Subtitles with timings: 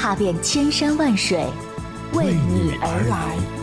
[0.00, 1.44] 踏遍千山万水，
[2.14, 3.59] 为你而来。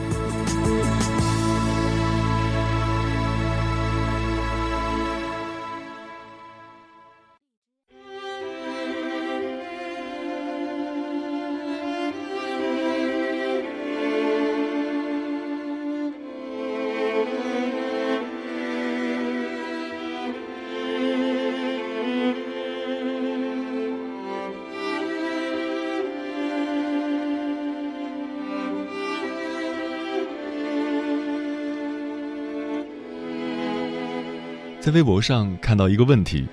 [34.88, 36.47] 在微博上看到一个问题，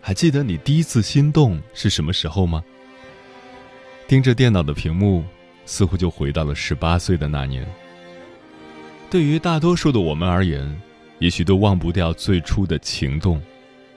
[0.00, 2.62] 还记得你第一次心动是什么时候吗？
[4.06, 5.24] 盯着电脑的屏幕，
[5.64, 7.66] 似乎就回到了十八岁的那年。
[9.10, 10.80] 对于大多数的我们而言，
[11.18, 13.42] 也许都忘不掉最初的情动，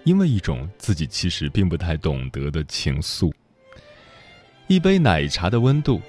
[0.04, 3.32] 因为一种自己其实并不太懂得的情愫。
[4.66, 6.02] 一杯奶茶的温度，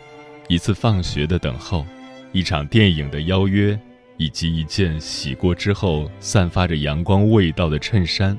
[0.48, 1.84] 一次放学的等候，
[2.33, 3.78] 一场电影的邀约。
[4.21, 8.39] 以及一件洗过之后散发着阳光味道的衬衫，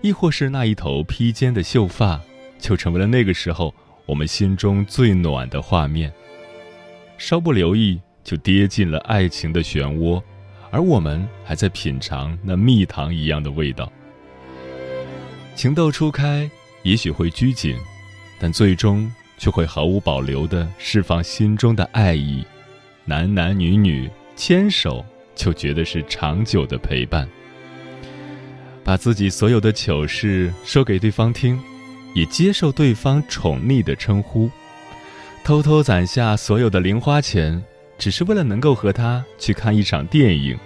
[0.00, 2.20] 亦或是那一头披肩的秀发，
[2.58, 3.72] 就成为了那个时候
[4.04, 6.12] 我们心中最暖的画面。
[7.18, 10.20] 稍不留意，就跌进了爱情的漩涡，
[10.72, 13.92] 而我们还在品尝那蜜糖一样的味道。
[15.54, 16.50] 情窦初开，
[16.82, 17.76] 也许会拘谨，
[18.40, 22.44] 但最终却会毫无保留地释放心中的爱意，
[23.04, 25.04] 男男女女牵手。
[25.34, 27.28] 就觉得是长久的陪伴，
[28.84, 31.58] 把自己所有的糗事说给对方听，
[32.14, 34.50] 也接受对方宠溺的称呼，
[35.44, 37.62] 偷偷攒下所有的零花钱，
[37.98, 40.58] 只是为了能够和他去看一场电影。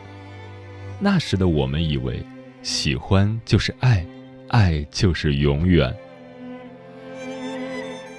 [0.99, 2.21] 那时的我们以为，
[2.63, 4.05] 喜欢就是爱，
[4.49, 5.95] 爱就是永远。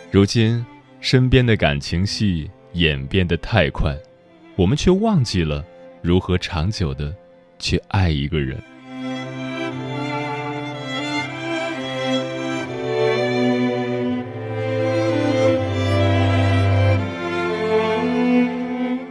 [0.09, 0.65] 如今，
[1.01, 3.97] 身边的感情戏演变得太快，
[4.55, 5.65] 我们却忘记了。
[6.07, 7.13] 如何长久的
[7.59, 8.57] 去爱一个人？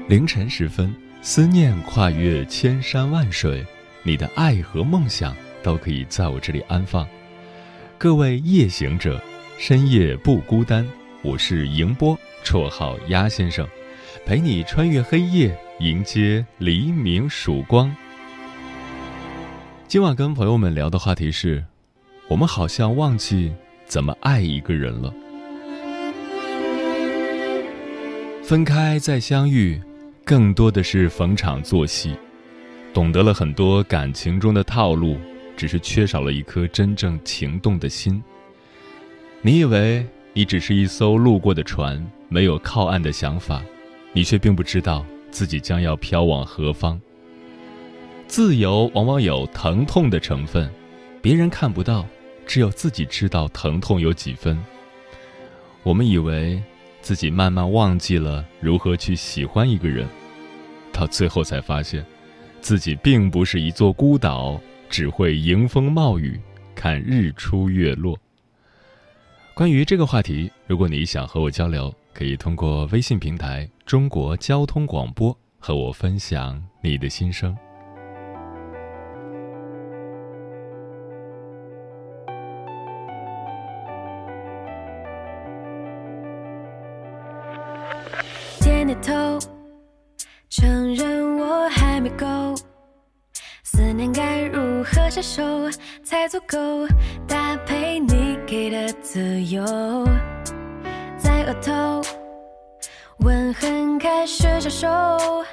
[0.08, 0.90] 凌晨时分，
[1.20, 3.62] 思念跨越千山万水，
[4.02, 7.06] 你的爱和梦想都可以在我这里安放。
[7.98, 9.22] 各位夜行者，
[9.58, 10.88] 深夜不孤单。
[11.20, 13.68] 我是迎波，绰号鸭先生，
[14.26, 15.56] 陪你穿越黑夜。
[15.78, 17.94] 迎接黎明曙光。
[19.86, 21.64] 今晚跟朋友们聊的话题是：
[22.26, 23.52] 我们好像忘记
[23.84, 25.14] 怎么爱一个人了。
[28.42, 29.80] 分开再相遇，
[30.24, 32.16] 更多的是逢场作戏，
[32.92, 35.16] 懂得了很多感情中的套路，
[35.56, 38.20] 只是缺少了一颗真正情动的心。
[39.40, 43.62] 你以为你只是一艘路过的船，没有靠岸的想法，
[44.16, 45.04] 你却并不知道。
[45.30, 46.98] 自己将要飘往何方？
[48.26, 50.70] 自由往往有疼痛的成分，
[51.20, 52.06] 别人看不到，
[52.46, 54.58] 只有自己知道疼痛有几分。
[55.82, 56.62] 我们以为
[57.02, 60.08] 自己慢慢忘记了如何去喜欢一个人，
[60.90, 62.02] 到最后才发现，
[62.62, 66.40] 自己并不是一座孤岛，只会迎风冒雨，
[66.74, 68.18] 看日出月落。
[69.52, 71.94] 关于这个话题，如果你想和我交流。
[72.14, 77.56] 可以通过微信平台“中国交通广播”和我分享你的心声。
[88.60, 89.38] 点点头，
[90.48, 92.26] 承认我还没够，
[93.62, 95.70] 思念该如何下手
[96.02, 96.88] 才足够
[97.28, 99.64] 搭配你给的自由？
[101.16, 102.02] 在额头，
[104.06, 105.44] 开始消瘦，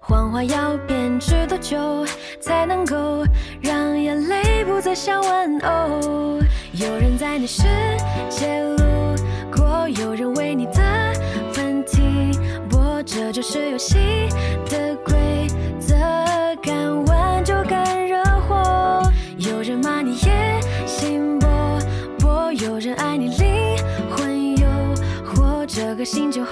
[0.00, 2.04] 谎话要编织多久
[2.40, 3.24] 才能够
[3.62, 6.40] 让眼泪不再像玩偶？
[6.72, 7.62] 有人在你世
[8.28, 9.14] 界路
[9.54, 10.82] 过，有人为你的
[11.56, 12.36] 问题
[12.68, 14.28] 播，这就是游戏
[14.68, 15.46] 的规
[15.78, 15.94] 则，
[16.60, 19.08] 敢玩就敢惹祸。
[19.36, 21.46] 有人骂你野心勃
[22.18, 23.28] 勃，有人爱你。
[25.70, 26.42] 这个星球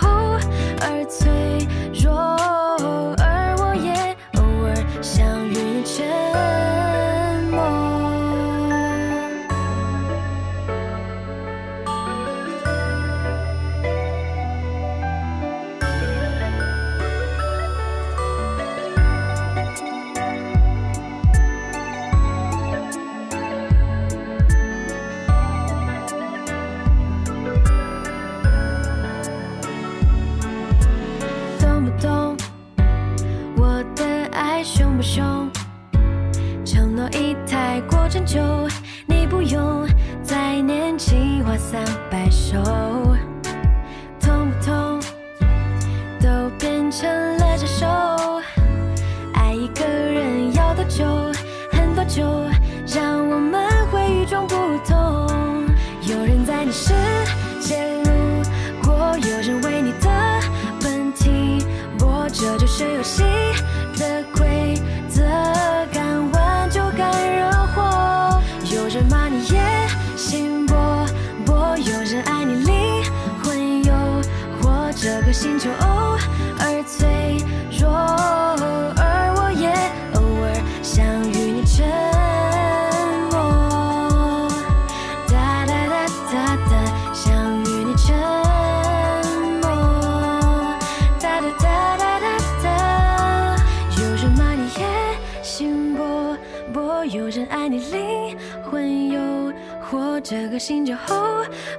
[100.57, 101.15] 个星球偶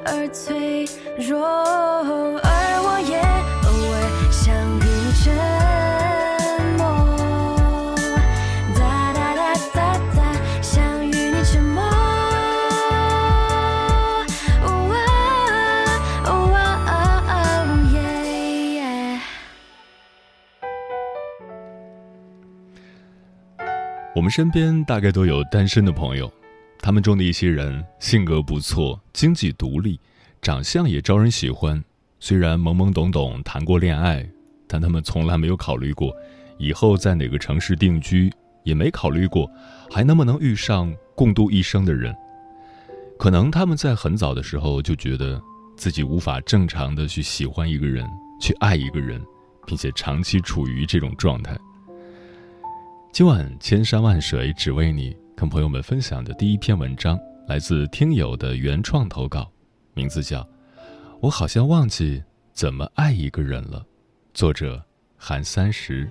[0.05, 0.85] 尔脆
[1.17, 3.17] 弱，而我也
[3.65, 3.97] 偶尔
[4.31, 5.25] 想与你沉
[6.77, 6.85] 默。
[8.75, 8.79] 哒
[9.13, 9.41] 哒哒
[9.73, 10.21] 哒哒，
[10.61, 11.81] 想与你沉默。
[14.61, 14.95] 哦啊
[16.27, 16.29] 哦
[17.25, 17.33] 哦
[17.93, 17.97] 耶
[18.75, 18.79] 耶。
[24.15, 26.31] 我们身边大概都有单身的朋友，
[26.87, 29.99] 他们中的一些人性格不错，经济独立，
[30.41, 31.83] 长相也招人喜欢。
[32.17, 34.25] 虽然懵懵懂懂谈过恋爱，
[34.69, 36.15] 但他们从来没有考虑过
[36.57, 38.31] 以后在哪个城市定居，
[38.63, 39.51] 也没考虑过
[39.91, 42.15] 还能不能遇上共度一生的人。
[43.19, 45.41] 可能他们在很早的时候就觉得
[45.75, 48.07] 自己无法正常的去喜欢一个人，
[48.39, 49.21] 去爱一个人，
[49.65, 51.53] 并且长期处于这种状态。
[53.11, 57.15] 今晚千山万水只为你，跟朋友们分享的第一篇文章
[57.47, 59.47] 来自听友的原创投稿，
[59.93, 60.41] 名字叫
[61.21, 62.23] 《我好像忘记
[62.53, 63.79] 怎么爱一个人了》，
[64.33, 64.83] 作者
[65.15, 66.09] 韩三十。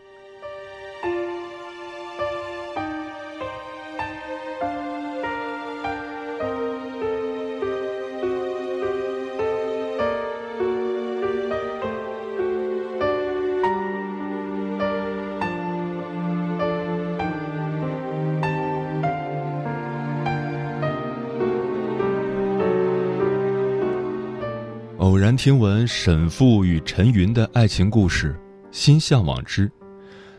[25.46, 28.34] 听闻沈复与陈云的爱情故事，
[28.72, 29.70] 心向往之，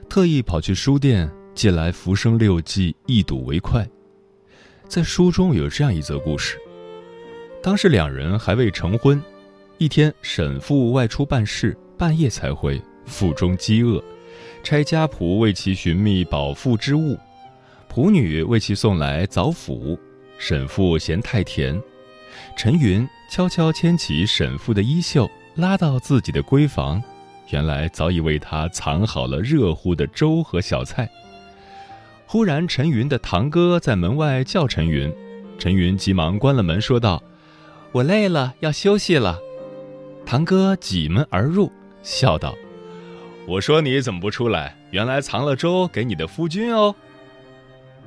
[0.09, 3.87] 特意跑去书店借来《浮生六记》一睹为快。
[4.85, 6.57] 在书中有这样一则故事：
[7.63, 9.23] 当时两人还未成婚，
[9.77, 14.03] 一天沈复外出办事，半夜才回，腹中饥饿，
[14.61, 17.17] 差家仆为其寻觅饱腹之物，
[17.89, 19.97] 仆女为其送来枣脯，
[20.37, 21.81] 沈复嫌太甜。
[22.57, 27.01] 陈云悄悄牵起沈父的衣袖，拉到自己的闺房，
[27.49, 31.09] 原来早已为他藏好了热乎的粥和小菜。
[32.25, 35.13] 忽然，陈云的堂哥在门外叫陈云，
[35.57, 37.21] 陈云急忙关了门，说道
[37.91, 39.39] ：“我累了，要休息了。”
[40.25, 41.71] 堂哥挤门而入，
[42.03, 42.55] 笑道
[43.47, 44.75] ：“我说你怎么不出来？
[44.91, 46.95] 原来藏了粥给你的夫君哦。”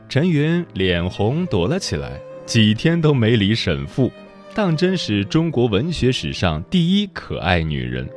[0.09, 4.11] 陈云脸红躲了起来，几天都没理沈父。
[4.53, 8.09] 当真是中国文学史上第一可爱女人。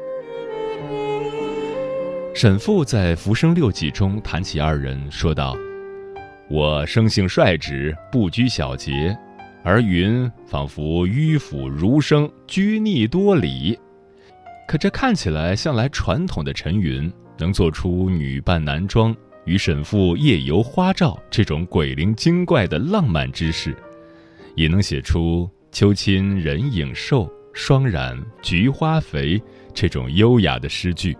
[2.33, 5.55] 沈复在《浮生六记》中谈起二人，说道
[6.49, 9.15] ：“我生性率直，不拘小节，
[9.63, 13.77] 而云仿佛迂腐儒生，拘泥多礼。
[14.67, 23.75] 可这看起来向来传统的陈云，能做出女扮男装与沈复夜游花照这种鬼灵精怪的浪漫之事，
[24.55, 29.42] 也能写出。”秋侵人影瘦，霜染菊花肥。
[29.74, 31.18] 这种优雅的诗句，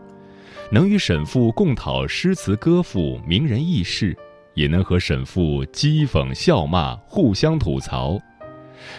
[0.72, 4.16] 能与沈复共讨诗词歌赋、名人轶事，
[4.54, 8.20] 也能和沈复讥讽笑骂、互相吐槽。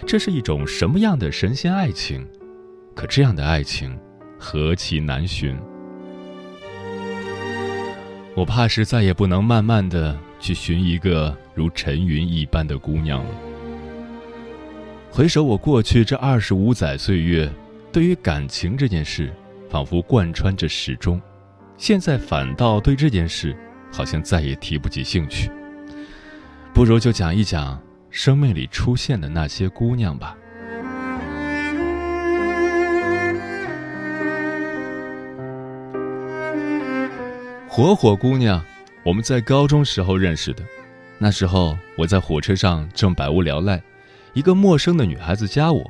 [0.05, 2.27] 这是一种什么样的神仙爱情？
[2.93, 3.97] 可这样的爱情，
[4.37, 5.57] 何其难寻。
[8.35, 13.31] 我怕是再也不能慢慢的去寻一个如陈云一般的姑娘了。
[15.17, 17.49] 回首我过去这二十五载岁月，
[17.93, 19.33] 对于感情这件事，
[19.71, 21.23] 仿佛贯穿着始终。
[21.77, 23.57] 现在反倒对这件事，
[23.93, 25.49] 好像再也提不起兴趣。
[26.73, 27.81] 不如就讲一讲
[28.11, 30.37] 生命里出现的那些姑娘吧。
[37.69, 38.61] 火火姑娘，
[39.05, 40.65] 我们在高中时候认识的。
[41.19, 43.81] 那时候我在火车上正百无聊赖。
[44.35, 45.89] 一个陌生的女孩子加我，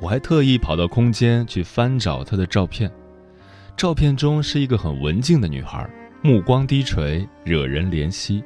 [0.00, 2.90] 我还特意跑到空间去翻找她的照片。
[3.76, 5.88] 照片中是一个很文静的女孩，
[6.22, 8.42] 目光低垂，惹人怜惜。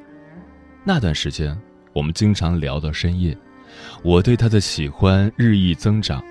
[0.83, 1.57] 那段时间，
[1.93, 3.37] 我们经常聊到深夜，
[4.03, 6.21] 我对她的喜欢日益增长。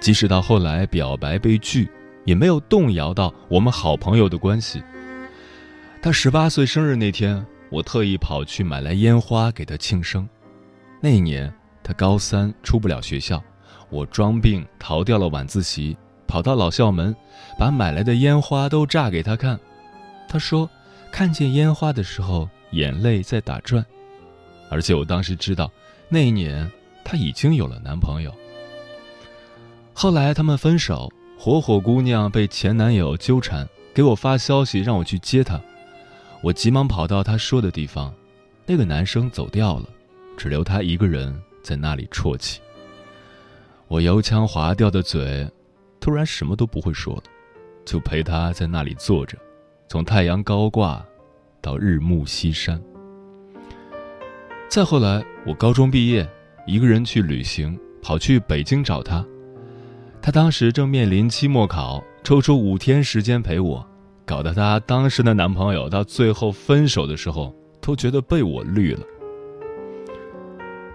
[0.00, 1.90] 即使到后来表白被拒，
[2.24, 4.80] 也没有动摇到我们好朋友的关系。
[6.00, 10.28] 她十八岁生日那天，我特意跑去买来烟花给她庆生。
[11.00, 11.52] 那一年。
[11.82, 13.42] 他高三出不了学校，
[13.88, 15.96] 我装病逃掉了晚自习，
[16.26, 17.14] 跑到老校门，
[17.58, 19.58] 把买来的烟花都炸给他看。
[20.28, 20.68] 他说，
[21.10, 23.84] 看见烟花的时候眼泪在打转，
[24.68, 25.70] 而且我当时知道，
[26.08, 26.70] 那一年
[27.04, 28.32] 他已经有了男朋友。
[29.92, 35.60] 后来他们分手，火火姑娘被前男友纠缠，给我发消息让我去接她，
[36.42, 38.14] 我急忙跑到她说的地方，
[38.66, 39.88] 那个男生走掉了，
[40.36, 41.36] 只留她一个人。
[41.62, 42.60] 在那里啜泣，
[43.88, 45.48] 我油腔滑调的嘴，
[46.00, 47.22] 突然什么都不会说了，
[47.84, 49.36] 就陪他在那里坐着，
[49.88, 51.04] 从太阳高挂
[51.60, 52.80] 到日暮西山。
[54.68, 56.28] 再后来，我高中毕业，
[56.66, 59.26] 一个人去旅行，跑去北京找他。
[60.22, 63.84] 他当时正面临期末考，抽出五天时间陪我，
[64.24, 69.04] 搞得他当时的男朋友到最后分手的时候，都觉得被我绿了。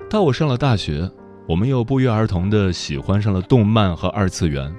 [0.07, 1.09] 到我上了大学，
[1.47, 4.73] 我们又不约而同的喜欢上了动漫和二次元。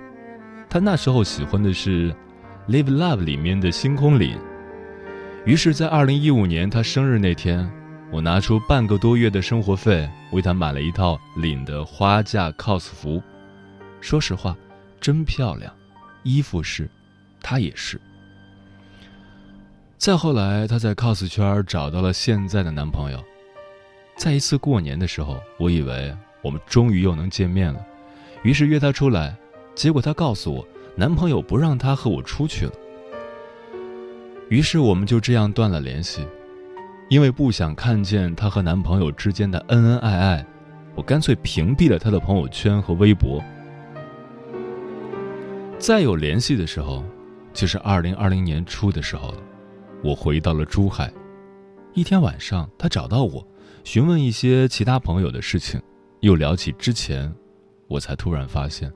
[0.68, 2.10] 他那时候喜欢的是
[2.68, 4.38] 《Live Love》里面的星空凛。
[5.44, 7.68] 于是，在二零一五年他生日那天，
[8.12, 13.20] 我拿出半个多月的生活费为他买了一套凛的花架 cos 服。
[14.00, 14.56] 说实话，
[15.00, 15.72] 真漂亮，
[16.22, 16.88] 衣服是，
[17.42, 18.00] 她也是。
[19.98, 23.22] 再后来，她在 cos 圈找到了现在的男朋友。
[24.16, 27.84] 在一次过年的时候，我以为我们终于又能见面了，
[28.42, 29.36] 于是约她出来。
[29.74, 32.72] 结果她告诉我，男朋友不让她和我出去了。
[34.48, 36.26] 于是我们就这样断了联系。
[37.08, 40.46] 因为不想看见她和男朋友之间的恩恩爱爱，
[40.96, 43.40] 我干脆屏蔽了她的朋友圈和微博。
[45.78, 47.04] 再有联系的时候，
[47.52, 49.38] 就是二零二零年初的时候了。
[50.02, 51.12] 我回到了珠海，
[51.94, 53.46] 一天晚上，她找到我。
[53.86, 55.80] 询问一些其他朋友的事情，
[56.18, 57.32] 又聊起之前，
[57.86, 58.92] 我才突然发现，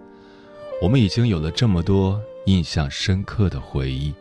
[0.82, 4.12] 我们已经有了这么多印象深刻的回忆。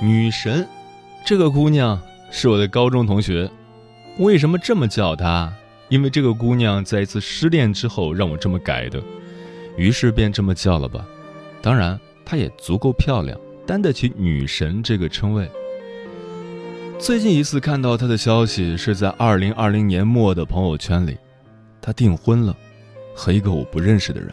[0.00, 0.66] 女神，
[1.26, 3.46] 这个姑娘是我的高中同学。
[4.18, 5.52] 为什么这么叫她？
[5.88, 9.00] 因为这个姑娘在一次失恋之后让我这么改的，
[9.76, 11.06] 于是便这么叫了吧。
[11.60, 15.48] 当然，她也足够漂亮，担得起“女神”这个称谓。
[16.98, 21.16] 最近一次看到她的消息是在二零二零年末的朋友圈里，
[21.80, 22.56] 她订婚了，
[23.14, 24.32] 和一个我不认识的人。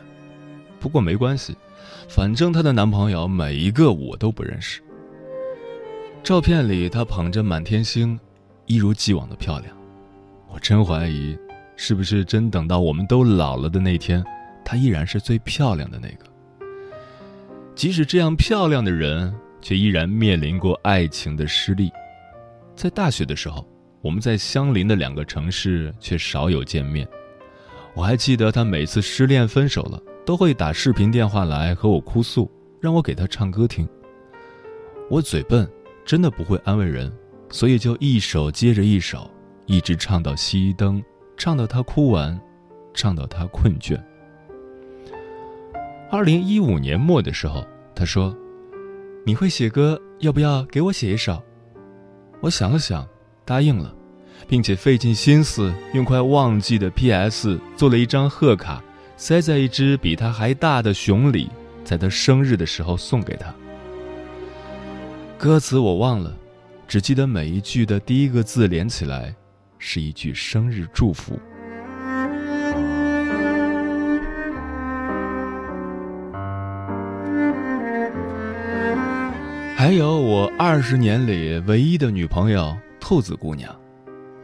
[0.79, 1.55] 不过没关系，
[2.07, 4.81] 反正她的男朋友每一个我都不认识。
[6.23, 8.17] 照片里她捧着满天星。
[8.65, 9.75] 一如既往的漂亮，
[10.50, 11.38] 我真怀疑，
[11.75, 14.24] 是不是真等到我们都老了的那天，
[14.63, 16.25] 她依然是最漂亮的那个。
[17.75, 21.91] 即使这样漂亮的人，却依然面临过爱情的失利。
[22.75, 23.67] 在大学的时候，
[24.01, 27.08] 我们在相邻的两个城市，却少有见面。
[27.93, 33.88] 我还记得她每次失恋分手了，都会打视频电话来和我哭诉，让我给她唱歌听。
[35.10, 35.70] 我嘴笨，
[36.05, 37.12] 真的不会安慰人。
[37.53, 39.29] 所以就一首接着一首，
[39.67, 41.00] 一直唱到熄灯，
[41.38, 42.38] 唱到他哭完，
[42.95, 43.95] 唱到他困倦。
[46.10, 48.36] 二零一五年末的时候，他说
[49.24, 51.39] ：“你会写歌，要不要给我写一首？”
[52.41, 53.07] 我想了想，
[53.45, 53.93] 答应了，
[54.48, 58.83] 并且费尽心思用快忘记的 PS 做了一张贺卡，
[59.15, 61.51] 塞在一只比他还大的熊里，
[61.83, 63.53] 在在他生日的时候送给他。
[65.38, 66.36] 歌词我忘了，
[66.87, 69.33] 只记得每一句的第一个字连起来，
[69.79, 71.39] 是一句生日祝福。
[79.75, 83.75] 还有我二十年里唯一的女朋友兔子姑娘，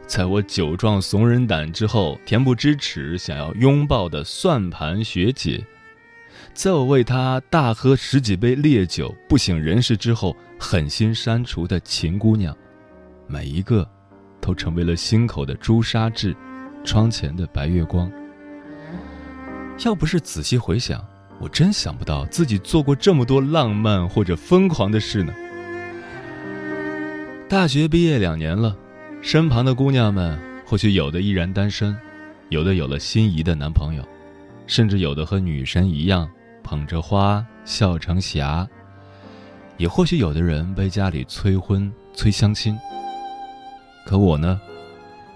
[0.06, 5.64] 在我酒壮怂人胆之后，恬不知耻想要拥抱的算盘学姐，
[6.54, 12.56] 在我为他大喝十几杯烈酒不省人事之后，狠心删除的秦姑娘，
[13.26, 13.88] 每一个，
[14.40, 16.36] 都成为了心口的朱砂痣，
[16.84, 18.10] 窗前的白月光。
[19.84, 21.04] 要不是仔细回想。
[21.42, 25.32] 我真想不到自己做过这么多浪漫或者疯狂的事呢。
[27.48, 28.76] 大学毕业两年了，
[29.22, 31.96] 身旁的姑娘们或许有的依然单身，
[32.50, 34.06] 有的有了心仪的男朋友，
[34.70, 36.30] 甚至有的和女神一样
[36.62, 38.64] 捧着花笑成霞，
[39.76, 42.78] 也或许有的人被家里催婚催相亲。
[44.06, 44.60] 可我呢，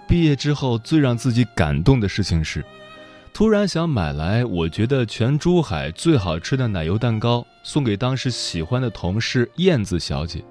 [0.07, 2.63] 毕业之后最让自己感动的事情是。
[3.33, 10.41] 突然想买来我觉得全珠海最好吃的奶油蛋糕，送给当时喜欢的同事燕子小姐。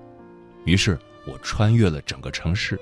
[0.67, 2.79] 于是我穿越了整个城市。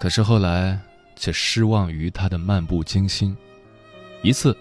[0.00, 0.80] 可是后来
[1.16, 3.36] 却失望于她的漫不经心。
[4.22, 4.56] 一次，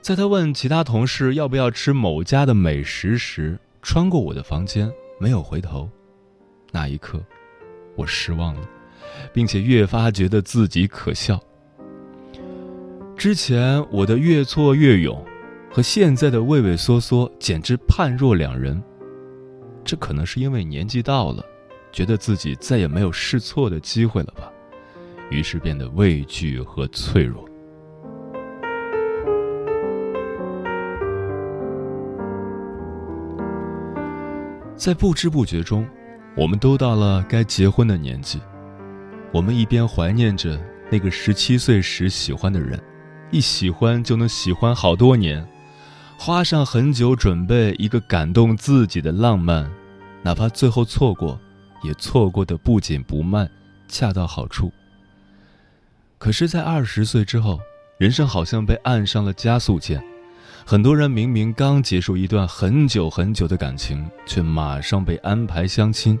[0.00, 5.88] 在他问其他同事要不要吃某家的美食时，穿过我的房间，没有回头。
[6.70, 7.22] 那一刻，
[7.94, 8.68] 我失望了，
[9.32, 11.38] 并且越发觉得自己可笑。
[13.16, 15.22] 之前我的越挫越勇，
[15.70, 18.82] 和现在的畏畏缩缩简直判若两人。
[19.84, 21.44] 这可能是因为年纪到了，
[21.92, 24.50] 觉得自己再也没有试错的机会了吧，
[25.30, 27.46] 于是变得畏惧和脆弱。
[34.82, 35.88] 在不知不觉中，
[36.36, 38.40] 我们都到了该结婚的年纪。
[39.32, 42.82] 我们一边怀念着那个十七岁时喜欢的人。
[43.30, 45.46] 一喜欢就能喜欢好多年，
[46.18, 49.70] 花上很久准备一个感动自己的浪漫，
[50.20, 51.40] 哪怕最后错过，
[51.84, 53.48] 也错过的不紧不慢，
[53.86, 54.72] 恰到好处。
[56.18, 57.60] 可是，在二十岁之后，
[57.98, 60.02] 人生好像被按上了加速键，
[60.64, 66.18] 很多人明明刚结束一段很久很久的感情，却马上被安排相亲。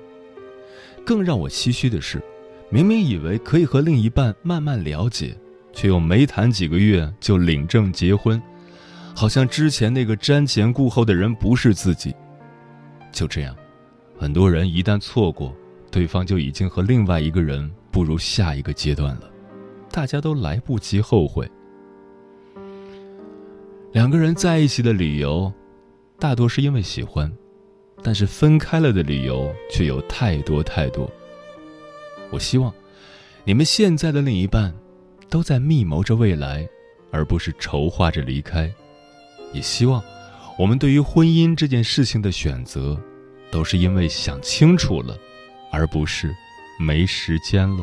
[1.04, 2.22] 更让我唏嘘的是，
[2.70, 5.36] 明明以为可以和另一半慢慢了解。
[5.74, 8.38] 却又没谈几个月就领证结婚，
[9.16, 12.14] 好像之前那个瞻前顾后的人不是自己。
[13.10, 13.56] 就这样，
[14.18, 15.56] 很多人一旦错过，
[15.90, 19.30] 对方就已经和另外一个人步入下一个阶段了，
[19.90, 21.50] 大家都来不及后悔。
[23.92, 25.52] 两个人在一起的理由，
[26.18, 27.30] 大多是因为喜欢，
[28.02, 31.10] 但是分开了的理由却有太多太多。
[32.30, 32.72] 我希望，
[33.44, 34.74] 你们现在的另一半。
[35.28, 36.68] 都在密谋着未来，
[37.10, 38.70] 而不是筹划着离开。
[39.54, 40.04] 也希望，
[40.58, 43.00] 我们对于婚姻这件事情的选择，
[43.50, 45.16] 都是因为想清楚了，
[45.70, 46.30] 而不是
[46.78, 47.82] 没时间了。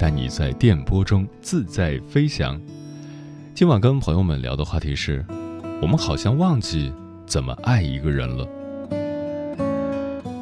[0.00, 2.58] 带你在电波中自在飞翔。
[3.54, 5.22] 今晚跟朋友们聊的话题是，
[5.82, 6.90] 我们好像忘记
[7.26, 8.48] 怎么爱一个人了。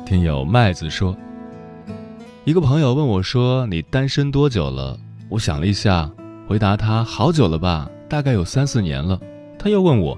[0.06, 1.12] 听友麦子说，
[2.44, 4.96] 一个朋友问我说：“你单身多久了？”
[5.28, 6.08] 我想了一下。
[6.46, 9.20] 回答他好久了吧，大概有三四年了。
[9.58, 10.16] 他又问我：“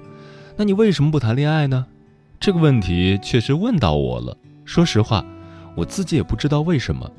[0.55, 1.87] 那你为什么不谈恋爱呢？”
[2.39, 4.37] 这个问题确实问到我了。
[4.65, 5.25] 说实话，
[5.75, 7.11] 我自己也不知道为什么。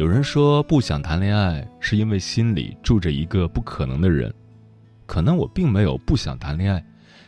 [0.00, 4.32] 有人说不想谈恋爱是因为心里住着一个不可能的人，
[5.04, 6.82] 可能我并没有不想谈恋爱，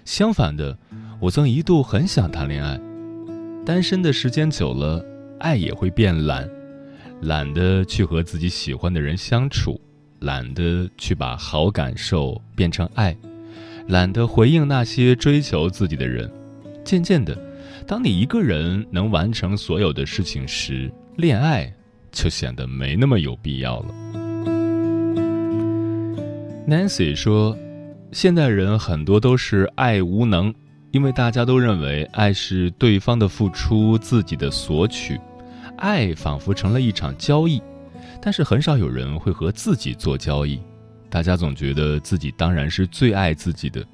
[0.06, 0.74] 相反的，
[1.20, 2.80] 我曾一度很想谈恋爱。
[3.62, 5.04] 单身的时间久了，
[5.38, 6.48] 爱也会变懒，
[7.20, 9.78] 懒得去和自己喜欢的人相处，
[10.20, 13.14] 懒得去把好感受变成爱，
[13.88, 16.32] 懒得回应那些追求自己的人。
[16.82, 17.38] 渐渐的，
[17.86, 21.70] 当你一个人能完成所有的事情时，恋爱
[22.12, 23.94] 就显得没那么有必要了。
[26.68, 27.56] Nancy 说
[28.12, 30.54] ：“现代人很多都是爱无能，
[30.92, 35.18] 因为大家都认为爱是对方的付出，自己的索取，
[35.78, 37.60] 爱仿佛成了一场交易，
[38.20, 40.60] 但是很少有人会和自己做交易。
[41.10, 43.84] 大家总觉得自己当然是最爱自己的，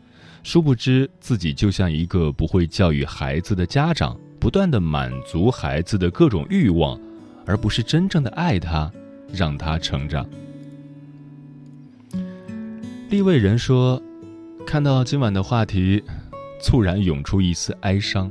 [0.42, 7.00] 殊不知自己就像一个不会教育孩子的家长，不断的满足孩子的各种欲望，
[7.48, 8.92] 而不是真正的爱他，
[9.32, 10.24] 让他成长。”
[13.10, 14.00] 立位人说
[14.64, 16.04] ：“看到今晚的话题，
[16.60, 18.30] 猝然涌出一丝哀伤。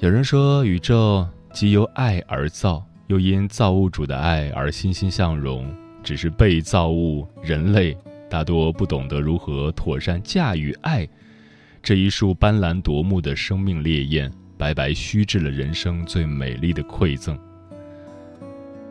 [0.00, 5.72] 有人说，宇宙即由爱而造，又因造物主的爱而欣欣向荣。
[6.02, 7.96] 只是被造物人类
[8.28, 11.08] 大多不懂得如何妥善驾驭爱
[11.80, 14.28] 这一束斑斓夺目的生命烈焰，
[14.62, 17.36] 白白虚掷了人生最美丽的馈赠。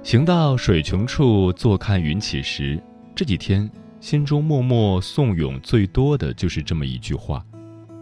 [0.04, 2.78] 行到水穷处，坐看云起时，
[3.16, 3.70] 这几天。”
[4.02, 7.46] 心中默默颂咏最多的就是这么一句话：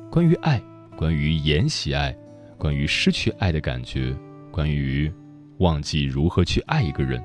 [0.09, 0.59] 关于爱，
[0.95, 2.15] 关于延禧爱，
[2.57, 4.15] 关于失去爱的感觉，
[4.49, 5.11] 关于
[5.57, 7.21] 忘记如何去爱一个人。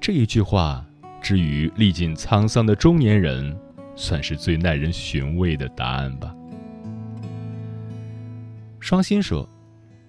[0.00, 0.82] 这一句话，
[1.20, 3.54] 之于历尽沧桑的中年人，
[3.94, 6.34] 算是最耐人寻味的答案吧。
[8.80, 9.46] 双心说：“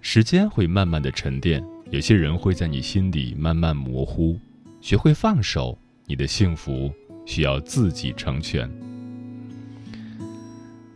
[0.02, 4.38] 时间会慢慢的沉淀，有些人会在你心底慢慢模糊。
[4.82, 6.92] 学会放手，你的幸福。”
[7.24, 8.70] 需要自己成全。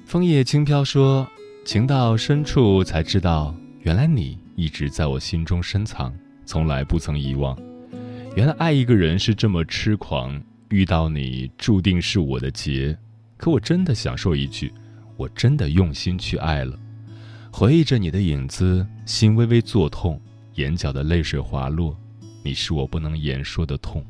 [0.06, 1.26] 枫叶轻飘说
[1.64, 6.14] ：“情到深处才知道，原来你一直在我心中深藏，
[6.44, 7.58] 从来不曾遗忘。
[8.36, 12.98] 原来爱一个人是这么痴狂，遇到你注定是我的劫。
[13.38, 14.74] 可我真的想说一句，
[15.16, 16.78] 我真的用心去爱了。
[17.58, 20.20] 回忆着你的影子，心微微作痛，
[20.56, 21.96] 眼角的泪水滑落。
[22.44, 24.06] 你是我不能言说的痛。”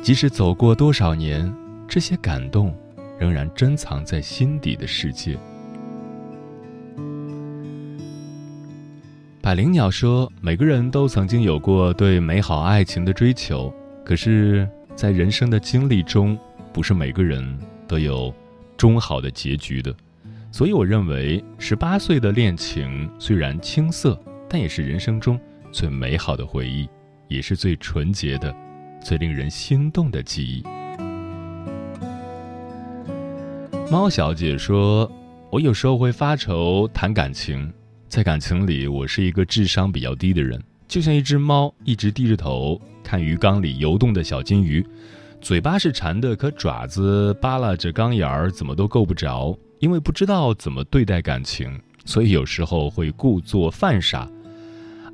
[0.00, 1.54] 即使走过多少年，
[1.86, 2.74] 这些感动
[3.18, 5.38] 仍然珍藏在心底的世界。
[9.42, 13.70] 百灵鸟说：“每个人都曾经有过对美好爱情的追求，
[14.06, 16.34] 可是，在人生的经历中，
[16.72, 17.46] 不是每个人
[17.86, 18.34] 都有
[18.74, 19.94] 终好的结局的。
[20.56, 24.16] 所以，我认为，十八岁的恋情虽然青涩，
[24.48, 25.36] 但也是人生中
[25.72, 26.88] 最美好的回忆，
[27.26, 28.54] 也是最纯洁的。”
[29.02, 30.62] 最令人心动的记忆。
[33.90, 35.10] 猫小姐说
[35.50, 37.68] ：“我有时候会发愁谈感情，
[38.08, 44.86] 在感情里，我是一个智商比较低的人，就像一只猫，一直低着头看鱼缸里游动的小金鱼，
[45.40, 49.58] 嘴巴是馋的，可爪子扒拉着缸沿儿，怎么都够不着。
[49.78, 54.30] 因为不知道怎么对待感情，所以有时候会故作犯傻，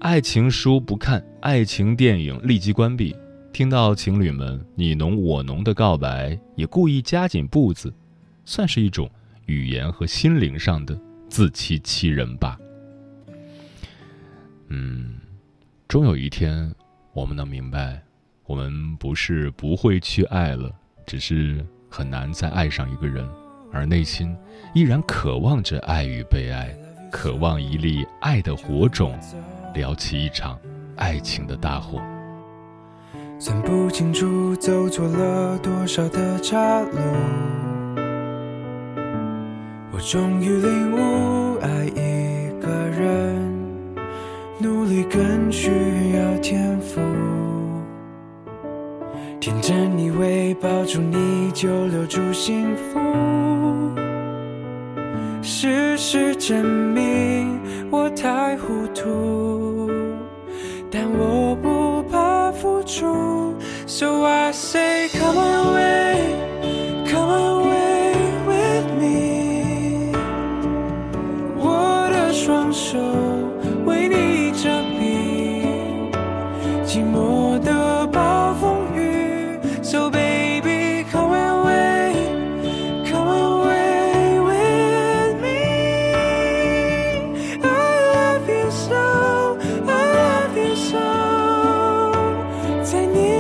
[0.01, 3.15] 爱情书不看，爱情电影立即关闭。”
[3.53, 7.93] 听到情侣们你侬我侬的告白，也故意加紧步子，
[8.45, 9.11] 算是一种
[9.47, 10.97] 语言和心灵上的
[11.29, 12.57] 自欺欺人吧。
[14.69, 15.19] 嗯，
[15.89, 16.73] 终有一天，
[17.13, 18.01] 我们能明白，
[18.47, 20.73] 我们不是不会去爱了，
[21.05, 23.29] 只是很难再爱上一个人，
[23.73, 24.37] 而内心
[24.75, 26.69] 依然渴望着爱与被爱，
[27.11, 29.19] 渴望一粒爱的火种，
[29.75, 30.59] 撩起一场
[30.97, 32.01] 爱情的大火。
[33.39, 36.99] 算不清楚走错了多少的岔路，
[39.93, 43.41] 我终于领悟，爱一个人，
[44.59, 45.71] 努力更需
[46.13, 47.01] 要天赋。
[49.41, 53.01] 天真以为抱住你就留住幸福，
[56.13, 59.40] 是证明我太糊涂，
[93.07, 93.40] 你。